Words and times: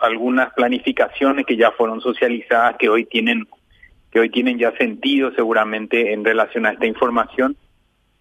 algunas 0.00 0.52
planificaciones 0.54 1.46
que 1.46 1.56
ya 1.56 1.70
fueron 1.72 2.00
socializadas 2.00 2.76
que 2.78 2.88
hoy 2.88 3.04
tienen 3.04 3.46
que 4.10 4.20
hoy 4.20 4.30
tienen 4.30 4.58
ya 4.58 4.72
sentido 4.76 5.32
seguramente 5.32 6.12
en 6.12 6.24
relación 6.24 6.66
a 6.66 6.70
esta 6.70 6.86
información 6.86 7.56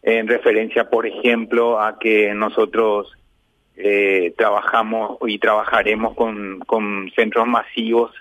en 0.01 0.27
referencia 0.27 0.89
por 0.89 1.05
ejemplo 1.05 1.81
a 1.81 1.99
que 1.99 2.33
nosotros 2.33 3.13
eh, 3.77 4.33
trabajamos 4.37 5.17
y 5.27 5.37
trabajaremos 5.37 6.15
con, 6.15 6.59
con 6.59 7.11
centros 7.15 7.47
masivos 7.47 8.11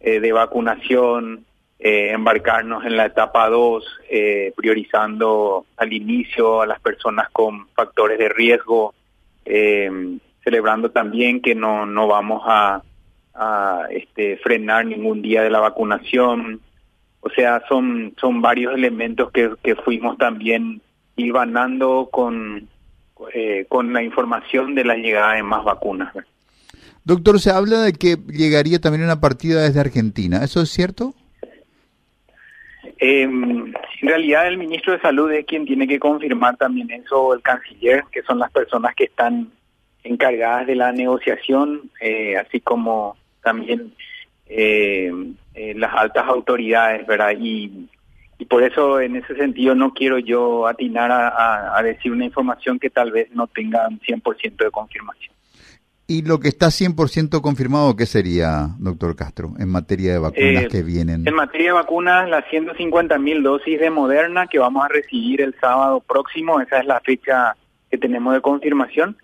eh, 0.00 0.20
de 0.20 0.32
vacunación 0.32 1.44
eh, 1.82 2.10
embarcarnos 2.12 2.84
en 2.84 2.94
la 2.94 3.06
etapa 3.06 3.48
2, 3.48 3.84
eh, 4.10 4.52
priorizando 4.54 5.64
al 5.78 5.92
inicio 5.94 6.60
a 6.60 6.66
las 6.66 6.78
personas 6.78 7.30
con 7.30 7.68
factores 7.68 8.18
de 8.18 8.28
riesgo, 8.28 8.92
celebrando 10.42 10.90
también 10.90 11.40
que 11.40 11.54
no, 11.54 11.86
no 11.86 12.06
vamos 12.06 12.42
a, 12.46 12.82
a 13.34 13.84
este, 13.90 14.36
frenar 14.38 14.86
ningún 14.86 15.22
día 15.22 15.42
de 15.42 15.50
la 15.50 15.60
vacunación. 15.60 16.60
O 17.20 17.30
sea, 17.30 17.62
son, 17.68 18.14
son 18.18 18.40
varios 18.40 18.74
elementos 18.74 19.30
que, 19.30 19.52
que 19.62 19.76
fuimos 19.76 20.16
también 20.16 20.80
hilvanando 21.16 22.08
con, 22.10 22.68
con 23.68 23.92
la 23.92 24.02
información 24.02 24.74
de 24.74 24.84
la 24.84 24.94
llegada 24.94 25.34
de 25.34 25.42
más 25.42 25.64
vacunas. 25.64 26.14
Doctor, 27.04 27.40
se 27.40 27.50
habla 27.50 27.80
de 27.80 27.92
que 27.92 28.16
llegaría 28.28 28.78
también 28.78 29.04
una 29.04 29.20
partida 29.20 29.62
desde 29.62 29.80
Argentina. 29.80 30.44
¿Eso 30.44 30.62
es 30.62 30.70
cierto? 30.70 31.14
Eh, 32.98 33.22
en 33.22 33.74
realidad 34.02 34.46
el 34.46 34.58
ministro 34.58 34.92
de 34.92 35.00
Salud 35.00 35.30
es 35.32 35.46
quien 35.46 35.64
tiene 35.64 35.88
que 35.88 35.98
confirmar 35.98 36.56
también 36.56 36.90
eso, 36.90 37.34
el 37.34 37.40
canciller, 37.42 38.04
que 38.12 38.22
son 38.22 38.38
las 38.38 38.50
personas 38.50 38.94
que 38.94 39.04
están 39.04 39.50
encargadas 40.04 40.66
de 40.66 40.76
la 40.76 40.92
negociación, 40.92 41.90
eh, 42.00 42.36
así 42.36 42.60
como 42.60 43.16
también 43.42 43.94
eh, 44.46 45.12
eh, 45.54 45.74
las 45.76 45.94
altas 45.94 46.26
autoridades, 46.26 47.06
¿verdad? 47.06 47.32
Y, 47.38 47.88
y 48.38 48.44
por 48.46 48.62
eso 48.62 49.00
en 49.00 49.16
ese 49.16 49.34
sentido 49.36 49.74
no 49.74 49.92
quiero 49.92 50.18
yo 50.18 50.66
atinar 50.66 51.10
a, 51.10 51.28
a, 51.28 51.78
a 51.78 51.82
decir 51.82 52.10
una 52.12 52.24
información 52.24 52.78
que 52.78 52.90
tal 52.90 53.12
vez 53.12 53.30
no 53.32 53.46
tenga 53.46 53.88
100% 53.88 54.56
de 54.56 54.70
confirmación. 54.70 55.34
¿Y 56.10 56.22
lo 56.22 56.40
que 56.40 56.48
está 56.48 56.66
100% 56.66 57.40
confirmado 57.40 57.94
qué 57.94 58.04
sería, 58.04 58.70
doctor 58.80 59.14
Castro, 59.14 59.52
en 59.60 59.68
materia 59.68 60.12
de 60.14 60.18
vacunas 60.18 60.64
Eh, 60.64 60.68
que 60.68 60.82
vienen? 60.82 61.22
En 61.24 61.34
materia 61.34 61.68
de 61.68 61.74
vacunas, 61.74 62.28
las 62.28 62.44
150 62.50 63.16
mil 63.18 63.44
dosis 63.44 63.78
de 63.78 63.90
Moderna 63.90 64.48
que 64.48 64.58
vamos 64.58 64.84
a 64.84 64.88
recibir 64.88 65.40
el 65.40 65.54
sábado 65.60 66.00
próximo, 66.00 66.60
esa 66.60 66.80
es 66.80 66.86
la 66.86 66.98
fecha 66.98 67.54
que 67.88 67.96
tenemos 67.96 68.34
de 68.34 68.40
confirmación. 68.40 69.16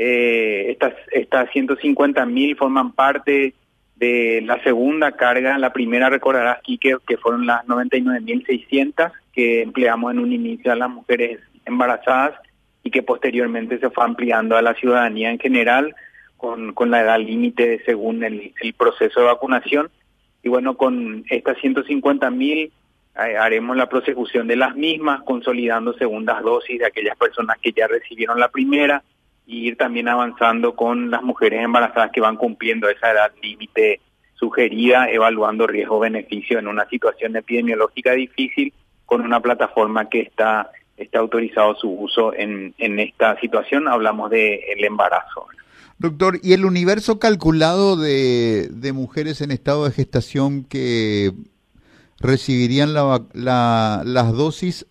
Eh, 0.00 0.66
estas, 0.70 0.94
estas 1.10 1.50
150 1.50 2.24
mil 2.24 2.54
forman 2.56 2.92
parte 2.92 3.54
de 3.96 4.40
la 4.46 4.62
segunda 4.62 5.10
carga. 5.10 5.58
La 5.58 5.72
primera, 5.72 6.08
recordarás, 6.08 6.58
aquí 6.58 6.78
que, 6.78 6.98
fueron 7.20 7.46
las 7.46 7.66
99.600 7.66 9.10
que 9.32 9.62
empleamos 9.62 10.12
en 10.12 10.20
un 10.20 10.32
inicio 10.32 10.70
a 10.70 10.76
las 10.76 10.88
mujeres 10.88 11.40
embarazadas 11.64 12.34
y 12.84 12.92
que 12.92 13.02
posteriormente 13.02 13.80
se 13.80 13.90
fue 13.90 14.04
ampliando 14.04 14.56
a 14.56 14.62
la 14.62 14.74
ciudadanía 14.74 15.32
en 15.32 15.40
general 15.40 15.96
con, 16.36 16.74
con 16.74 16.92
la 16.92 17.00
edad 17.00 17.18
límite 17.18 17.82
según 17.84 18.22
el, 18.22 18.52
el, 18.62 18.74
proceso 18.74 19.18
de 19.18 19.26
vacunación. 19.26 19.90
Y 20.44 20.48
bueno, 20.48 20.76
con 20.76 21.24
estas 21.28 21.58
150 21.58 22.30
mil 22.30 22.70
eh, 23.16 23.36
haremos 23.36 23.76
la 23.76 23.88
prosecución 23.88 24.46
de 24.46 24.54
las 24.54 24.76
mismas, 24.76 25.22
consolidando 25.22 25.92
segundas 25.94 26.40
dosis 26.44 26.78
de 26.78 26.86
aquellas 26.86 27.16
personas 27.16 27.58
que 27.60 27.72
ya 27.72 27.88
recibieron 27.88 28.38
la 28.38 28.48
primera 28.48 29.02
y 29.48 29.66
ir 29.66 29.78
también 29.78 30.08
avanzando 30.08 30.76
con 30.76 31.10
las 31.10 31.22
mujeres 31.22 31.64
embarazadas 31.64 32.10
que 32.12 32.20
van 32.20 32.36
cumpliendo 32.36 32.88
esa 32.90 33.10
edad 33.10 33.32
límite 33.42 33.98
sugerida, 34.34 35.10
evaluando 35.10 35.66
riesgo-beneficio 35.66 36.58
en 36.58 36.68
una 36.68 36.86
situación 36.90 37.34
epidemiológica 37.34 38.12
difícil 38.12 38.74
con 39.06 39.22
una 39.22 39.40
plataforma 39.40 40.08
que 40.10 40.20
está 40.20 40.70
está 40.98 41.20
autorizado 41.20 41.74
su 41.76 41.88
uso 41.90 42.34
en, 42.34 42.74
en 42.76 42.98
esta 42.98 43.40
situación. 43.40 43.88
Hablamos 43.88 44.30
de 44.30 44.56
el 44.76 44.84
embarazo. 44.84 45.46
Doctor, 45.98 46.40
¿y 46.42 46.52
el 46.52 46.64
universo 46.64 47.18
calculado 47.18 47.96
de, 47.96 48.68
de 48.70 48.92
mujeres 48.92 49.40
en 49.40 49.50
estado 49.50 49.84
de 49.84 49.92
gestación 49.92 50.64
que 50.64 51.32
recibirían 52.20 52.92
la, 52.92 53.22
la, 53.32 54.02
las 54.04 54.32
dosis 54.32 54.86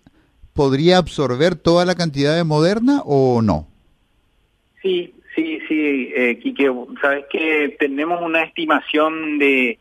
podría 0.54 0.98
absorber 0.98 1.56
toda 1.56 1.86
la 1.86 1.96
cantidad 1.96 2.36
de 2.36 2.44
Moderna 2.44 3.02
o 3.06 3.42
no? 3.42 3.67
Sí, 4.82 5.14
sí, 5.36 5.60
sí, 5.68 6.12
eh, 6.16 6.40
Quique, 6.40 6.72
sabes 7.02 7.26
que 7.32 7.76
tenemos 7.80 8.22
una 8.22 8.44
estimación 8.44 9.40
de 9.40 9.80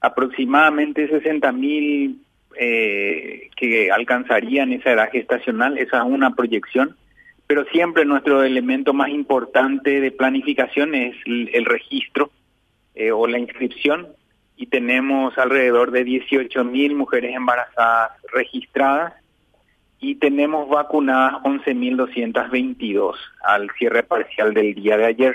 aproximadamente 0.00 1.08
60 1.08 1.52
mil 1.52 2.22
eh, 2.56 3.50
que 3.56 3.90
alcanzarían 3.90 4.72
esa 4.72 4.92
edad 4.92 5.10
gestacional, 5.10 5.78
esa 5.78 5.98
es 5.98 6.04
una 6.04 6.34
proyección, 6.34 6.96
pero 7.46 7.64
siempre 7.66 8.04
nuestro 8.04 8.42
elemento 8.42 8.92
más 8.92 9.08
importante 9.10 10.00
de 10.00 10.10
planificación 10.12 10.94
es 10.94 11.16
el, 11.26 11.50
el 11.52 11.64
registro 11.64 12.30
eh, 12.94 13.10
o 13.10 13.26
la 13.26 13.38
inscripción 13.38 14.08
y 14.56 14.66
tenemos 14.66 15.36
alrededor 15.38 15.92
de 15.92 16.04
18 16.04 16.64
mil 16.64 16.94
mujeres 16.94 17.34
embarazadas 17.34 18.12
registradas 18.32 19.14
y 20.00 20.16
tenemos 20.16 20.68
vacunadas 20.68 21.42
11.222 21.42 23.14
al 23.42 23.70
cierre 23.78 24.02
parcial 24.02 24.54
del 24.54 24.74
día 24.74 24.96
de 24.96 25.06
ayer, 25.06 25.34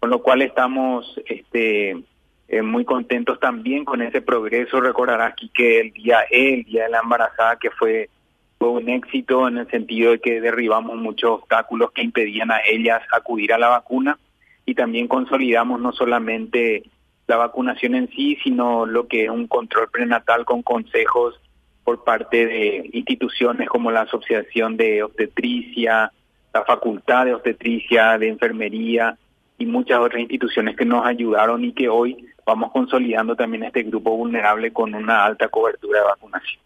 con 0.00 0.10
lo 0.10 0.22
cual 0.22 0.42
estamos 0.42 1.20
este, 1.26 2.02
eh, 2.48 2.62
muy 2.62 2.84
contentos 2.84 3.38
también 3.38 3.84
con 3.84 4.02
ese 4.02 4.20
progreso. 4.20 4.80
Recordarás 4.80 5.32
aquí 5.32 5.50
que 5.54 5.80
el 5.80 5.92
día 5.92 6.24
E, 6.30 6.54
el 6.54 6.64
día 6.64 6.84
de 6.84 6.90
la 6.90 7.00
embarazada, 7.00 7.56
que 7.56 7.70
fue, 7.70 8.10
fue 8.58 8.70
un 8.70 8.88
éxito 8.88 9.46
en 9.46 9.58
el 9.58 9.70
sentido 9.70 10.12
de 10.12 10.20
que 10.20 10.40
derribamos 10.40 10.96
muchos 10.96 11.30
obstáculos 11.30 11.92
que 11.92 12.02
impedían 12.02 12.50
a 12.50 12.60
ellas 12.66 13.02
acudir 13.12 13.52
a 13.52 13.58
la 13.58 13.68
vacuna 13.68 14.18
y 14.66 14.74
también 14.74 15.06
consolidamos 15.06 15.80
no 15.80 15.92
solamente 15.92 16.82
la 17.28 17.36
vacunación 17.36 17.94
en 17.94 18.08
sí, 18.10 18.36
sino 18.42 18.84
lo 18.84 19.06
que 19.06 19.24
es 19.24 19.30
un 19.30 19.46
control 19.46 19.88
prenatal 19.90 20.44
con 20.44 20.62
consejos 20.62 21.40
por 21.84 22.04
parte 22.04 22.46
de 22.46 22.90
instituciones 22.92 23.68
como 23.68 23.90
la 23.90 24.02
Asociación 24.02 24.76
de 24.76 25.02
Obstetricia, 25.02 26.12
la 26.52 26.64
Facultad 26.64 27.24
de 27.24 27.34
Obstetricia, 27.34 28.18
de 28.18 28.28
Enfermería 28.28 29.16
y 29.58 29.66
muchas 29.66 29.98
otras 29.98 30.20
instituciones 30.20 30.76
que 30.76 30.84
nos 30.84 31.04
ayudaron 31.04 31.64
y 31.64 31.72
que 31.72 31.88
hoy 31.88 32.26
vamos 32.44 32.72
consolidando 32.72 33.36
también 33.36 33.64
este 33.64 33.82
grupo 33.82 34.16
vulnerable 34.16 34.72
con 34.72 34.94
una 34.94 35.24
alta 35.24 35.48
cobertura 35.48 36.00
de 36.00 36.06
vacunación. 36.06 36.62